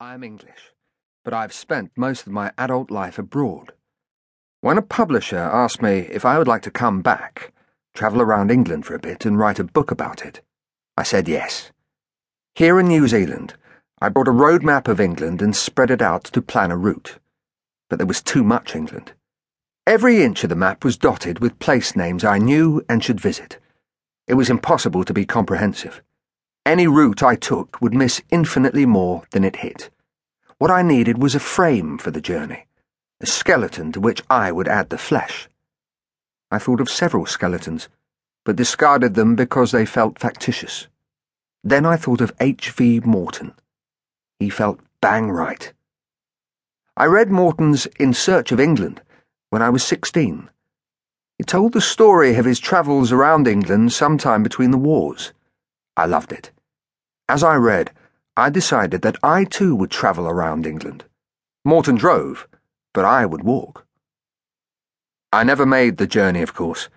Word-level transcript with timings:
I'm 0.00 0.22
English, 0.22 0.74
but 1.24 1.34
I've 1.34 1.52
spent 1.52 1.90
most 1.96 2.24
of 2.24 2.32
my 2.32 2.52
adult 2.56 2.88
life 2.88 3.18
abroad. 3.18 3.72
When 4.60 4.78
a 4.78 4.82
publisher 4.82 5.38
asked 5.38 5.82
me 5.82 6.06
if 6.12 6.24
I 6.24 6.38
would 6.38 6.46
like 6.46 6.62
to 6.62 6.70
come 6.70 7.02
back, 7.02 7.52
travel 7.94 8.22
around 8.22 8.52
England 8.52 8.86
for 8.86 8.94
a 8.94 9.00
bit, 9.00 9.26
and 9.26 9.36
write 9.36 9.58
a 9.58 9.64
book 9.64 9.90
about 9.90 10.24
it, 10.24 10.40
I 10.96 11.02
said 11.02 11.26
yes. 11.26 11.72
Here 12.54 12.78
in 12.78 12.86
New 12.86 13.08
Zealand, 13.08 13.54
I 14.00 14.08
brought 14.08 14.28
a 14.28 14.30
road 14.30 14.62
map 14.62 14.86
of 14.86 15.00
England 15.00 15.42
and 15.42 15.56
spread 15.56 15.90
it 15.90 16.00
out 16.00 16.22
to 16.26 16.42
plan 16.42 16.70
a 16.70 16.76
route. 16.76 17.18
But 17.90 17.98
there 17.98 18.06
was 18.06 18.22
too 18.22 18.44
much 18.44 18.76
England. 18.76 19.14
Every 19.84 20.22
inch 20.22 20.44
of 20.44 20.50
the 20.50 20.54
map 20.54 20.84
was 20.84 20.96
dotted 20.96 21.40
with 21.40 21.58
place 21.58 21.96
names 21.96 22.22
I 22.22 22.38
knew 22.38 22.84
and 22.88 23.02
should 23.02 23.20
visit. 23.20 23.58
It 24.28 24.34
was 24.34 24.48
impossible 24.48 25.02
to 25.02 25.12
be 25.12 25.26
comprehensive. 25.26 26.02
Any 26.68 26.86
route 26.86 27.22
I 27.22 27.34
took 27.34 27.80
would 27.80 27.94
miss 27.94 28.20
infinitely 28.28 28.84
more 28.84 29.22
than 29.30 29.42
it 29.42 29.64
hit. 29.64 29.88
What 30.58 30.70
I 30.70 30.82
needed 30.82 31.16
was 31.16 31.34
a 31.34 31.40
frame 31.40 31.96
for 31.96 32.10
the 32.10 32.20
journey, 32.20 32.66
a 33.22 33.26
skeleton 33.26 33.90
to 33.92 34.00
which 34.00 34.22
I 34.28 34.52
would 34.52 34.68
add 34.68 34.90
the 34.90 34.98
flesh. 34.98 35.48
I 36.50 36.58
thought 36.58 36.82
of 36.82 36.90
several 36.90 37.24
skeletons, 37.24 37.88
but 38.44 38.56
discarded 38.56 39.14
them 39.14 39.34
because 39.34 39.72
they 39.72 39.86
felt 39.86 40.18
factitious. 40.18 40.88
Then 41.64 41.86
I 41.86 41.96
thought 41.96 42.20
of 42.20 42.34
H.V. 42.38 43.00
Morton. 43.00 43.54
He 44.38 44.50
felt 44.50 44.78
bang 45.00 45.30
right. 45.30 45.72
I 46.98 47.06
read 47.06 47.30
Morton's 47.30 47.86
In 47.98 48.12
Search 48.12 48.52
of 48.52 48.60
England 48.60 49.00
when 49.48 49.62
I 49.62 49.70
was 49.70 49.84
16. 49.84 50.50
It 51.38 51.46
told 51.46 51.72
the 51.72 51.80
story 51.80 52.34
of 52.34 52.44
his 52.44 52.60
travels 52.60 53.10
around 53.10 53.48
England 53.48 53.94
sometime 53.94 54.42
between 54.42 54.70
the 54.70 54.76
wars. 54.76 55.32
I 55.96 56.04
loved 56.04 56.30
it. 56.30 56.50
As 57.28 57.42
I 57.42 57.56
read, 57.56 57.92
I 58.36 58.48
decided 58.50 59.02
that 59.02 59.18
I 59.22 59.44
too 59.44 59.74
would 59.74 59.90
travel 59.90 60.26
around 60.26 60.64
England. 60.64 61.04
Morton 61.64 61.96
drove, 61.96 62.48
but 62.94 63.04
I 63.04 63.26
would 63.26 63.42
walk. 63.42 63.84
I 65.32 65.44
never 65.44 65.66
made 65.66 65.98
the 65.98 66.06
journey, 66.06 66.40
of 66.40 66.54
course, 66.54 66.88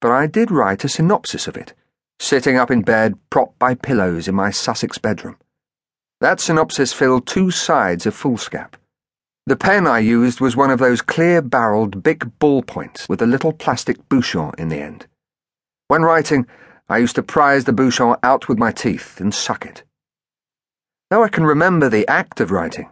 but 0.00 0.10
I 0.10 0.26
did 0.26 0.50
write 0.50 0.84
a 0.84 0.88
synopsis 0.88 1.48
of 1.48 1.56
it, 1.56 1.72
sitting 2.20 2.56
up 2.58 2.70
in 2.70 2.82
bed, 2.82 3.18
propped 3.30 3.58
by 3.58 3.74
pillows 3.74 4.28
in 4.28 4.34
my 4.34 4.50
Sussex 4.50 4.98
bedroom. 4.98 5.38
That 6.20 6.40
synopsis 6.40 6.92
filled 6.92 7.26
two 7.26 7.50
sides 7.50 8.04
of 8.04 8.14
foolscap. 8.14 8.74
The 9.46 9.56
pen 9.56 9.86
I 9.86 10.00
used 10.00 10.40
was 10.40 10.56
one 10.56 10.70
of 10.70 10.78
those 10.78 11.00
clear 11.00 11.40
barreled 11.40 12.02
big 12.02 12.30
ballpoints 12.38 13.08
with 13.08 13.22
a 13.22 13.26
little 13.26 13.54
plastic 13.54 14.06
bouchon 14.10 14.52
in 14.58 14.68
the 14.68 14.80
end. 14.80 15.06
When 15.86 16.02
writing, 16.02 16.46
I 16.88 16.98
used 16.98 17.16
to 17.16 17.22
prise 17.22 17.64
the 17.64 17.72
bouchon 17.72 18.16
out 18.22 18.48
with 18.48 18.58
my 18.58 18.72
teeth 18.72 19.20
and 19.20 19.34
suck 19.34 19.66
it. 19.66 19.82
Though 21.10 21.22
I 21.22 21.28
can 21.28 21.44
remember 21.44 21.88
the 21.88 22.08
act 22.08 22.40
of 22.40 22.50
writing, 22.50 22.90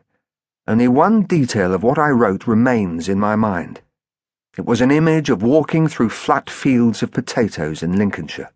only 0.66 0.88
one 0.88 1.22
detail 1.22 1.72
of 1.72 1.83
what 1.83 1.98
I 1.98 2.08
wrote 2.08 2.47
remains 2.47 3.08
in 3.08 3.19
my 3.19 3.36
mind. 3.36 3.80
It 4.58 4.66
was 4.66 4.80
an 4.80 4.91
image 4.91 5.30
of 5.30 5.42
walking 5.42 5.86
through 5.86 6.11
flat 6.11 6.50
fields 6.50 7.03
of 7.03 7.12
potatoes 7.12 7.83
in 7.83 7.97
Lincolnshire. 7.97 8.50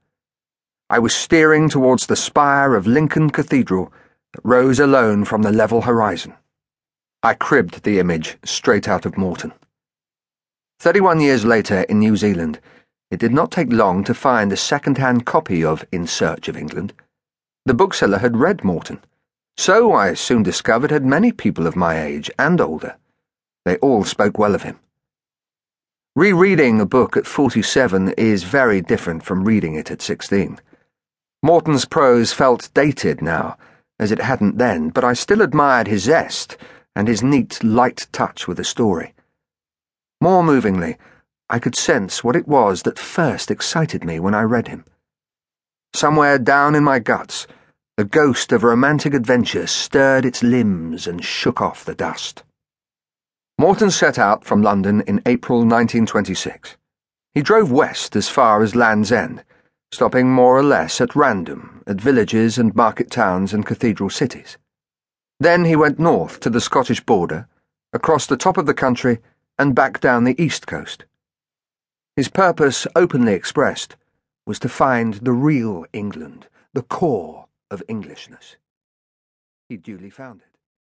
I 0.89 0.99
was 0.99 1.15
steering 1.15 1.69
towards 1.69 2.07
the 2.07 2.17
spire 2.17 2.75
of 2.75 2.87
Lincoln 2.87 3.31
Cathedral 3.31 3.93
that 4.33 4.41
rose 4.45 4.81
alone 4.81 5.25
from 5.25 5.43
the 5.43 5.53
level 5.53 5.83
horizon. 5.83 6.35
I 7.23 7.35
cribbed 7.35 7.85
the 7.85 7.99
image 7.99 8.39
straight 8.45 8.89
out 8.89 9.07
of 9.07 9.17
Morton. 9.17 9.53
Thirty 10.81 11.01
one 11.01 11.21
years 11.21 11.45
later 11.45 11.83
in 11.83 11.99
New 11.99 12.17
Zealand, 12.17 12.61
it 13.11 13.19
did 13.19 13.33
not 13.33 13.51
take 13.51 13.73
long 13.73 14.05
to 14.05 14.15
find 14.15 14.53
a 14.53 14.57
second-hand 14.57 15.27
copy 15.27 15.65
of 15.65 15.85
In 15.91 16.07
Search 16.07 16.49
of 16.49 16.57
England. 16.57 16.93
The 17.67 17.75
bookseller 17.75 18.19
had 18.19 18.37
read 18.37 18.65
Morton. 18.65 19.01
So, 19.57 19.93
I 19.93 20.15
soon 20.15 20.43
discovered, 20.43 20.91
had 20.91 21.05
many 21.05 21.33
people 21.33 21.67
of 21.67 21.77
my 21.77 22.01
age 22.01 22.31
and 22.39 22.61
older. 22.61 22.97
They 23.65 23.77
all 23.79 24.05
spoke 24.05 24.39
well 24.39 24.55
of 24.55 24.63
him. 24.63 24.79
Rereading 26.17 26.81
a 26.81 26.87
book 26.87 27.17
at 27.17 27.27
47 27.27 28.11
is 28.17 28.45
very 28.45 28.81
different 28.81 29.23
from 29.23 29.45
reading 29.45 29.75
it 29.75 29.91
at 29.91 30.03
16. 30.03 30.59
Morton's 31.43 31.85
prose 31.85 32.33
felt 32.33 32.71
dated 32.75 33.23
now, 33.23 33.57
as 33.99 34.11
it 34.11 34.21
hadn't 34.21 34.59
then, 34.59 34.91
but 34.91 35.05
I 35.05 35.13
still 35.13 35.43
admired 35.43 35.87
his 35.87 36.05
zest 36.05 36.57
and 36.97 37.07
his 37.07 37.23
neat, 37.23 37.63
light 37.63 38.07
touch 38.13 38.49
with 38.49 38.59
a 38.59 38.65
story. 38.65 39.15
More 40.21 40.43
movingly, 40.43 40.97
I 41.53 41.59
could 41.59 41.75
sense 41.75 42.23
what 42.23 42.37
it 42.37 42.47
was 42.47 42.83
that 42.83 42.97
first 42.97 43.51
excited 43.51 44.05
me 44.05 44.21
when 44.21 44.37
I 44.37 44.43
read 44.43 44.69
him. 44.69 44.85
Somewhere 45.93 46.39
down 46.39 46.77
in 46.77 46.85
my 46.85 47.01
guts, 47.01 47.49
the 47.97 48.05
ghost 48.05 48.53
of 48.53 48.63
romantic 48.63 49.15
adventure 49.15 49.67
stirred 49.67 50.25
its 50.25 50.45
limbs 50.45 51.09
and 51.09 51.25
shook 51.25 51.61
off 51.61 51.85
the 51.85 51.95
dust. 51.97 52.45
Morton 53.59 53.91
set 53.91 54.17
out 54.17 54.45
from 54.45 54.63
London 54.63 55.03
in 55.09 55.23
April 55.27 55.59
1926. 55.59 56.77
He 57.35 57.43
drove 57.43 57.73
west 57.73 58.15
as 58.15 58.29
far 58.29 58.63
as 58.63 58.77
Land's 58.77 59.11
End, 59.11 59.43
stopping 59.91 60.31
more 60.31 60.57
or 60.57 60.63
less 60.63 61.01
at 61.01 61.17
random 61.17 61.83
at 61.85 62.01
villages 62.01 62.59
and 62.59 62.77
market 62.77 63.11
towns 63.11 63.53
and 63.53 63.67
cathedral 63.67 64.09
cities. 64.09 64.57
Then 65.41 65.65
he 65.65 65.75
went 65.75 65.99
north 65.99 66.39
to 66.41 66.51
the 66.51 66.61
Scottish 66.61 67.01
border, 67.01 67.49
across 67.93 68.27
the 68.27 68.37
top 68.37 68.57
of 68.57 68.67
the 68.67 68.75
country, 68.75 69.19
and 69.59 69.75
back 69.75 69.99
down 69.99 70.23
the 70.23 70.41
east 70.41 70.69
coast. 70.69 71.07
His 72.21 72.29
purpose, 72.29 72.87
openly 72.95 73.33
expressed, 73.33 73.97
was 74.45 74.59
to 74.59 74.69
find 74.69 75.15
the 75.15 75.33
real 75.33 75.87
England, 75.95 76.49
the 76.75 76.83
core 76.83 77.47
of 77.71 77.83
Englishness. 77.89 78.57
He 79.71 79.79
duly 79.79 80.11
found 80.11 80.43
it. 80.43 80.50